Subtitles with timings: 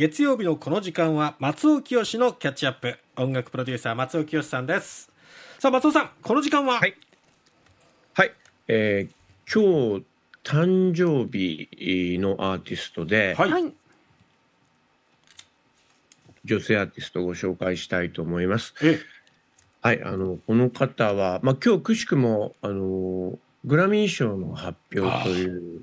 [0.00, 2.96] 月曜日のこの時間は松尾清のキャッチアップ。
[3.16, 5.10] 音楽プロデューサー松尾清さんです。
[5.58, 6.78] さあ松尾さんこの時間は？
[6.78, 6.96] はい、
[8.14, 8.32] はい。
[8.66, 10.06] えー、今日
[10.42, 13.74] 誕生日のアーティストで、はい、はい。
[16.46, 18.72] 女性アーティストをご紹介したいと思います。
[18.82, 18.98] え
[19.82, 25.82] はい、あのこの方は、まあ、今日くしくもあのグラミー賞の発表という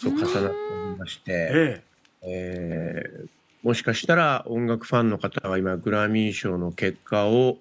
[0.00, 1.84] と重なっておりまして、
[2.26, 3.28] ええー
[3.62, 7.58] もしかしたら音楽ファンの方は今グラミー賞の結果を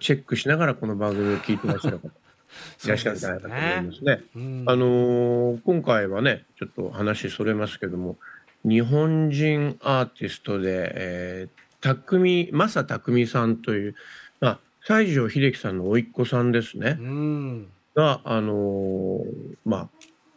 [0.00, 2.08] チェックしながらこの番組を聞いてらっしゃる方
[2.84, 4.22] いらっしゃるんじゃないかと思いますね。
[4.34, 8.16] うんあのー今回はねちょっと話それますけども
[8.64, 13.94] 日本人アーティストで、えー、匠正匠さんという、
[14.40, 14.58] まあ、
[14.88, 16.96] 西城秀樹さんの甥っ子さんですね。
[16.98, 17.66] うん。
[17.94, 19.88] が、あのーまあ、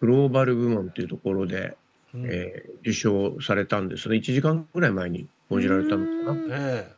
[0.02, 1.76] グローバル部門というところで、
[2.14, 2.26] うん。
[2.26, 4.16] えー受賞されたんですね。
[4.18, 6.56] 1時間ぐらい前に報じられたのかな。
[6.58, 6.92] え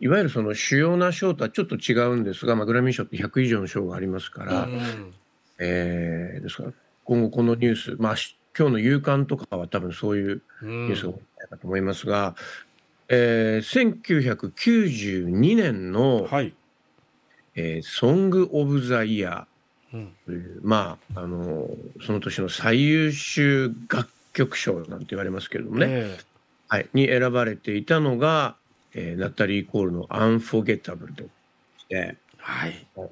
[0.00, 5.14] いわゆるその主要な賞とはちょっと違うんですが、まあ、グラミー賞って100以上の賞がありますから、うん。
[5.58, 6.72] えーですから
[7.04, 10.86] 今後このニュース、まあ、し今日の夕刊とかは多分そういううん。
[10.88, 12.34] ニュースが多いかと思いますが、
[13.08, 14.02] えー
[14.50, 16.52] 1992年の、はい、
[17.54, 19.46] えーソング・オブ・ザ・イヤ
[19.92, 20.00] うん。
[20.00, 21.68] ーという、まあ、あの
[22.04, 26.18] その年の最優秀楽曲賞なんて言われますけれどもね、え
[26.68, 28.56] はい、に選ばれていたのが、
[28.94, 31.24] えーナタリー・コールの「アンフォゲタブル」で
[31.78, 32.86] してはい。
[32.94, 33.10] こ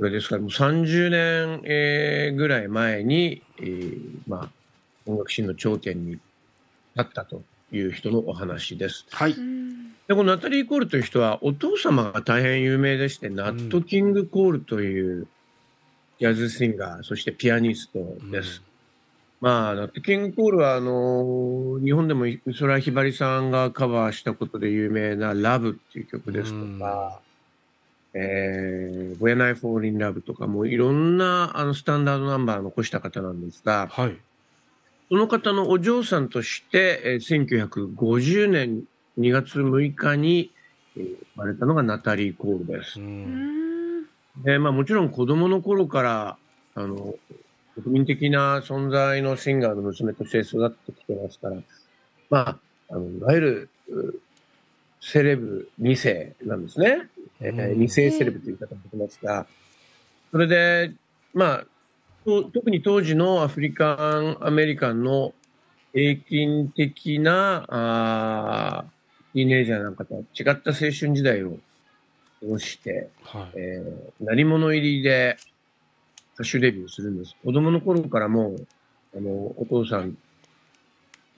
[0.00, 4.50] れですからもう30年、えーぐらい前に、えーまあ、
[5.06, 6.20] 音楽シーンの頂点に立
[7.00, 9.06] ったという人のお話です。
[9.10, 9.32] はい。
[9.32, 9.92] うん。
[10.06, 15.26] でこのナタリー・コールという人はお父様が大変有名でして、ナット・キング・コールという
[16.20, 18.62] ジャズシンガーそしてピアニストです。
[19.40, 27.20] まあ、ナット・キング・コールはあの日本でも美空ひばりさんがカバーしたことで有名な「ラブっていう曲ですとか
[28.14, 34.16] 「えー、When I Fall in Love」とかもういろんなあのスタンダードナンバーを残した方なんですがはい。
[35.08, 38.82] その方のお嬢さんとして、えー1950年
[39.18, 40.50] 2月6日に、
[40.96, 42.98] えー生まれたのがナタリー・コールです。
[44.42, 46.36] でまあ、もちろん子供の頃から
[46.74, 47.14] あの
[47.82, 51.56] 国民的な存在のシンガーの娘として育ってきてますから、
[52.30, 52.58] まあ、
[52.90, 54.20] あのいわゆるう
[55.00, 57.08] セレブ2世なんですね。
[57.40, 59.46] えーうん2世セレブという言い方もできますが、
[60.32, 60.92] それで、
[61.34, 61.66] まあ、
[62.24, 65.32] と特に当時のアフリカン・アメリカンの
[65.92, 71.58] 平均的なあーティーネイジャーなんかとは違った青春時代を
[72.40, 75.36] 過ごして、はいえー、鳴り物入りで
[76.38, 77.34] 歌手デビューするんです。
[77.44, 78.66] 子供の頃からもう、
[79.16, 80.16] あの、お父さん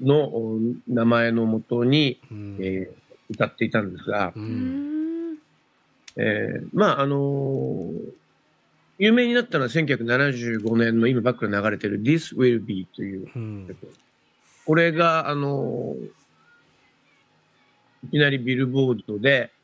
[0.00, 2.98] のお名前のもとに、うんえー
[3.30, 5.38] 歌っていたんですが、ううんん
[6.16, 8.12] えーまあ、あのー
[8.98, 13.92] 有名になったのは1975年の今バックで流れてる This Will Be といううん曲。
[14.64, 16.06] これが、あのー
[18.06, 19.57] いきなりビルボードで、まあ、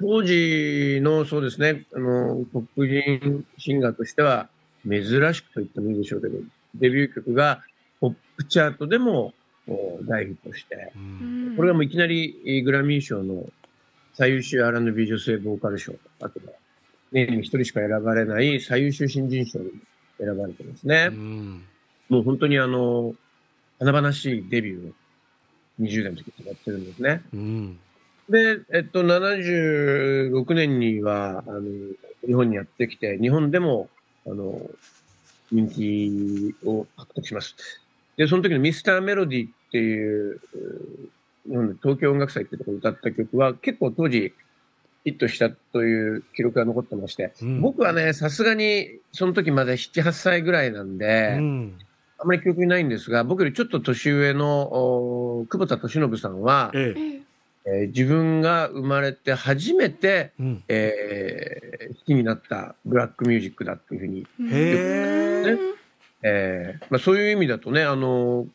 [0.00, 4.48] 当時のそうですね、あのー黒人シンガーとしては
[4.88, 6.38] 珍しくと言ってもいいでしょうけど、
[6.74, 7.62] デビュー曲が
[8.00, 9.32] ポップチャートでも
[9.68, 13.44] お大ヒットして、うんこれがもういきなりえーグラミー賞の
[14.14, 16.52] 最優秀 R&B 女性ボーカル賞、あとは
[17.12, 19.70] 年に一人しか選ばれない最優秀新人賞に
[20.18, 21.08] 選ばれてますね。
[21.10, 21.64] うん
[22.08, 23.14] もう本当にあの、
[23.78, 24.92] 華々しいデビューを
[25.80, 27.22] 20代の時にやってるんですね。
[27.32, 27.78] うん
[28.28, 31.62] で、えっと、76年には、あの、
[32.26, 33.88] 日本にやってきて、日本でも、
[34.26, 34.60] あの、
[35.50, 37.56] 人気を獲得します。
[38.16, 40.40] で、その時のミスターメロディっていう、う
[41.48, 44.32] 日本の東京音楽祭ってところで歌った曲は、結構当時、
[45.04, 47.60] ヒットしたという記録が残ってまして、うん。
[47.60, 51.78] 僕はね、さすがに、その時まで7、8歳ぐらいなんで、うん。
[52.18, 54.60] あまり記憶にないんですが、僕よりちょっと年上の、
[55.40, 57.22] お久保田敏信さんは、ええ
[57.64, 60.64] えええー自分が生まれて初めて、うん。
[60.68, 64.26] えー好きになったブラックミュージックだっていうふうに、へ
[65.44, 65.56] え
[66.22, 68.46] えーまあ、そういう意味だとね、あの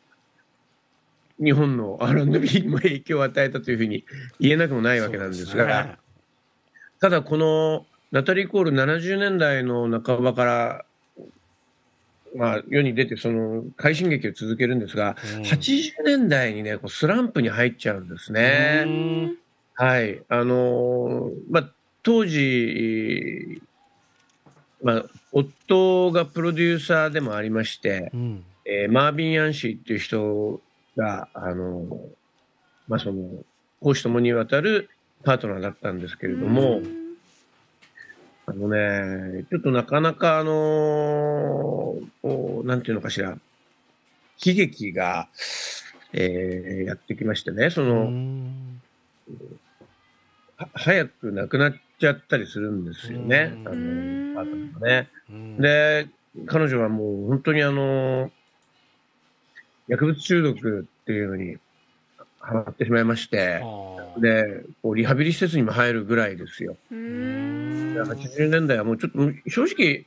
[1.44, 4.06] 日本の R&B にも影響を与えたというふうに
[4.40, 5.96] 言えなくもないわけなんですが、ね。
[7.00, 10.86] ただこのナタリー・コール70年代の半ばから、
[12.38, 18.84] まあ、世に出てその快進撃を続けるんですが、うん80年代にね、こうスランプに入っちゃうんですね。
[18.86, 19.38] うん
[19.74, 20.22] はい。
[20.30, 21.70] あのーまあ、
[22.02, 23.62] 当時、
[24.82, 30.62] まあ、夫がプロデューサーでもありまして、うんえーマービン・ヤンシーっていう人
[30.96, 31.98] が、あのー
[32.88, 33.44] まあその、
[33.82, 34.90] 公私ともにわたる
[35.24, 36.82] パートナーだったんですけれども、
[38.50, 43.38] あのね、ちょっとなかなかあのこうなんていうのかしら、
[44.44, 45.28] 悲劇が、
[46.14, 48.10] えー、やってきましてね、その、
[50.74, 55.10] 早く亡くなっちゃったりするんですよね、あの、パートナーがね。
[55.60, 56.08] で、
[56.46, 58.32] 彼女はもう本当にあの、
[59.90, 61.58] 薬物中毒っていうのに
[62.40, 63.62] ハマってしまいまして、
[64.20, 66.78] で、こうリハビリ施設にも入るぐらいですよ。
[68.06, 69.18] 80年代はもうちょっと
[69.50, 70.06] 正直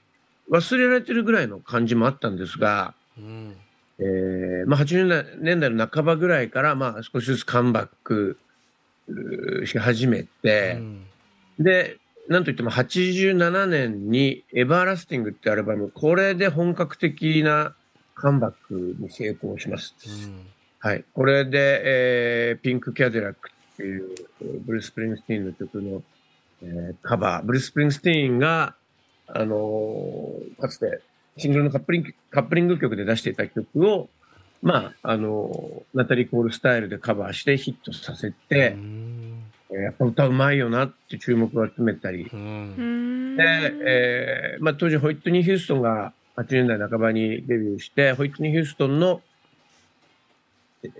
[0.51, 3.57] 忘れられてるぐらいの感じもあったんですが、うん、
[3.99, 8.39] えー、まあ、80年代の半ばぐらいからまあ少しずつカムバック
[9.67, 11.07] し始めて、うん、
[11.59, 11.99] で、
[12.29, 17.75] なんといっても87年にエバーラスティングってアルバム、これで本格的な
[18.15, 19.95] カムバックに成功します。
[20.07, 20.47] うん
[20.83, 21.05] はい。
[21.13, 24.15] これで、えー、ピンク・キャデラックっていう、
[24.65, 26.03] ブルース・スプリングスティーンの曲の、
[26.63, 27.45] えー、カバー。
[27.45, 28.75] ブルース・スプリングスティーンが、
[29.27, 31.01] あのー、かつて、
[31.37, 34.09] シングルのカップリング、カップリング曲で出していた曲を、
[34.63, 38.77] まあ、あのー、ナタリー・コールスタイルでカバーしてヒットさせて、
[39.71, 42.25] えー、やっぱ歌うまいよなって注目を集めたり。
[42.25, 49.23] で、えー、まあ当時ホイットニー・ヒューストンが80年代半ばにデビューして、ホイットニー・ヒューストンの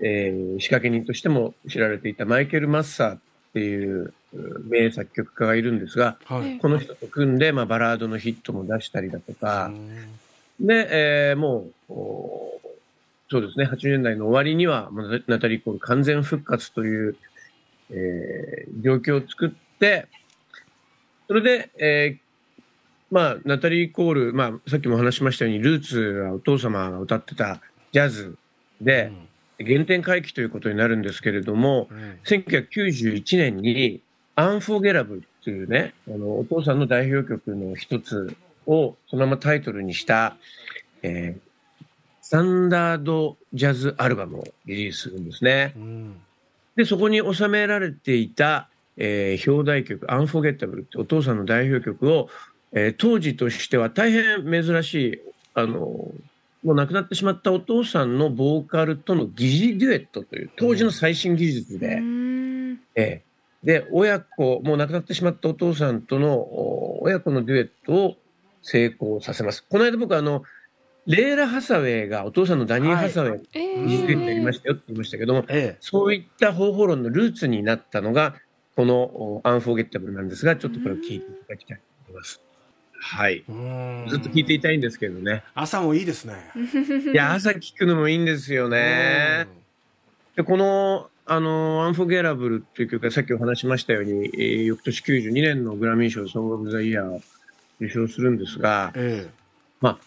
[0.01, 3.19] えー、仕掛け人としても知られていたマイケル・マッサーっ
[3.53, 9.71] ていう名作曲家がいるんですが、はい、この人と組んで、まあ、バラードのヒットも出したりだとか、
[10.59, 11.91] で、えー、もう、
[13.29, 14.89] そうですね、80年代の終わりには、
[15.27, 17.15] ナタリー・コール完全復活という、
[17.89, 20.07] えー、状況を作って、
[21.27, 27.61] それで、えー、まあ、ナタリー・コール、まあ、さっきも話しましたように、ルーツはお父様が歌ってた
[27.91, 28.37] ジャズ
[28.79, 29.27] で、うん。
[29.63, 34.01] 原点回帰ということになるんですけれども、うん、1991年に
[34.35, 38.35] アンフォーゲラブっていうね、あの、お父さんの代表曲の一つ
[38.65, 40.35] をそのままタイトルにした、
[41.03, 41.85] えー、
[42.21, 45.73] スタンダードジャズアルバムをリリースするんですね。
[45.75, 46.15] うん、
[46.75, 52.29] で、そこに収められていた、えー、表題曲、アンフォーゲッタブルってお父さんの代表曲を、
[52.71, 55.21] えー、当時としては大変珍しい、
[55.55, 55.77] あの、
[56.63, 63.23] もう亡くなってしまったお父さんのボーカルとの疑似デュエットという、当時の最新技術で、うん、ええ、
[63.63, 68.15] で、親子、もう亡くなってしまったお父さんとの親子のデュエットを
[68.63, 69.63] 成功させます。
[69.69, 70.43] この間僕あの、
[71.07, 73.41] レーラ・ハサウェイがお父さんのダニー・ハサウェイ、はい、
[73.87, 78.35] 疑似デュエットやりましたよって言いましたけども、えそういった方法論のルーツになったのが、
[78.75, 82.41] このアンフォーゲッタブルなんですが、ちょっとこれを聞いていただきたいと思います。
[83.03, 83.43] はい。
[84.09, 85.43] ずっと聞いていたいんですけどね。
[85.55, 86.35] 朝もいいですね。
[87.11, 89.47] いや、朝聞くのもいいんですよね。
[90.35, 97.21] で、この、あの、アンフォゲラブルっていう曲はさっきお話しましたように、えー、翌年92年のグラミー賞ソングオブザイヤーを
[97.79, 99.29] 受賞するんですが、ええ、
[99.79, 99.97] まあ、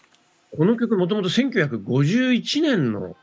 [0.55, 3.15] この曲もともと1951年の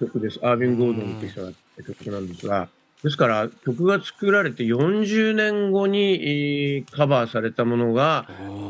[0.00, 0.40] 曲です。
[0.42, 1.52] アービン・ゴードンって人が
[1.86, 2.70] 曲なんですが、
[3.04, 8.26] ですから、曲が作られて40年後にカバーされたものが、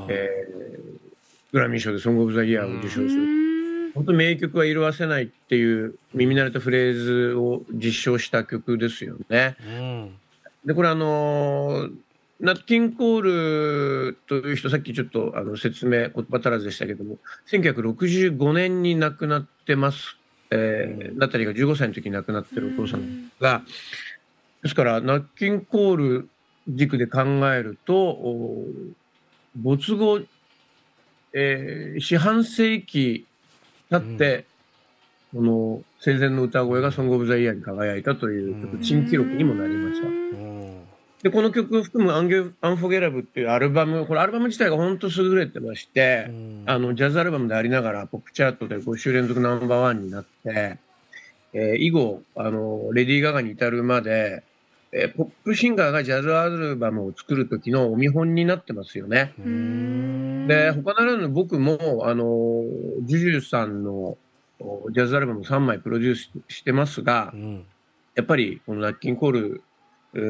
[0.08, 3.39] えー、グラミー賞でソング・オブ・ザ・イヤーを受賞する。
[3.94, 9.56] 本当名曲は色あせないっていう耳慣れたフレーズを実証した曲ですよね。
[10.64, 11.92] で、これあのー、
[12.40, 13.20] ナッティン・コー
[14.12, 17.18] ルという人、さっきちょっとあの説明、言葉足らずでしたけども、
[17.50, 20.16] 1965年に亡くなってます。
[20.50, 23.62] えー、ナタリーが15歳の時に亡くなってるお父さんが、
[24.62, 26.28] ですから、ナッキンコール
[26.68, 28.18] 軸で考えると、
[29.56, 30.20] 没後、
[31.32, 33.26] えー、四半世紀
[33.90, 34.46] 経って、
[35.34, 40.08] うん、この生前の歌声がソング・オブ・ザ・イヤーに輝いたという、新記録にもなりました。
[41.22, 46.30] で、この曲を含むアンゲアンフォゲラブっていうアルバム、これアルバム自体が本当優れてまして、
[46.64, 50.78] あの、ジャズアルバムでありながら、ポップチャートで5週連続ナンバーワンになって、
[51.52, 54.44] えー、以後、あの、レディー・ガガに至るまで、
[54.92, 59.34] えー、ポップシンガーがジャズアルバムを作る時のお見本になってますよね。
[60.50, 62.64] で、他ならぬ僕も、あの、
[63.02, 64.18] ジュジュさんの
[64.90, 67.64] ジャズアルバム3枚プロデュースしてますが、うん、
[68.16, 69.62] やっぱりこのナッキンコール、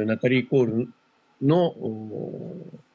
[0.07, 0.89] ナタリー・コール
[1.43, 1.75] の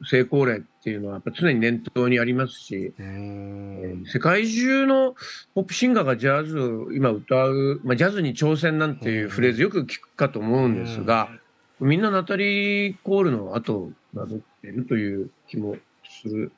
[0.04, 5.16] 成功例っていうのはやっぱ常に念頭にありますし、えー、世界中の
[5.56, 11.30] ポップシンガーがジャズを今歌う、まあ、ジャズに挑戦なんていうフレーズよく聞くかと思うんですが、
[11.80, 15.76] みんなナタリー・コールの後をなぞっているという気も
[16.08, 16.52] する。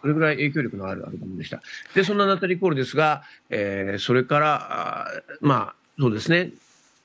[0.00, 1.60] それぐらい影響力のあるアルバムでした。
[1.94, 6.52] で、そんなナタリー・コールですが、えー、それから、あまあ、そうですね、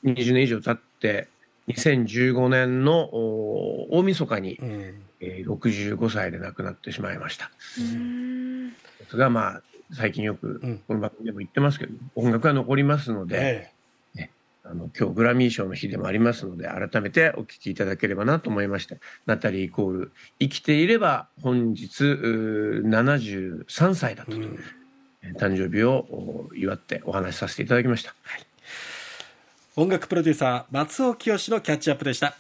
[0.04, 1.28] 20年以上経って、
[1.68, 5.04] 2015年のお大晦日に、うん。
[5.22, 7.50] えー65歳で亡くなってしまいました。
[7.80, 8.70] うん。
[8.72, 8.76] で
[9.10, 9.62] すが、まあ、
[9.94, 10.82] 最近よくうん。
[10.88, 13.73] この番組でも言ってますけど、音楽は残りますので、え
[14.66, 24.44] あの今日グラミー賞の日でもありますので、改めてお聞きいただければなと思いまして、ナタリーイコール、生きていれば本日うー73歳だと、えうん。
[24.44, 24.84] えー
[25.36, 28.14] 誕生日をお祝ってお話しさせていただきました。
[29.76, 32.32] 音楽プロデューサー松尾清のキャッチアップでした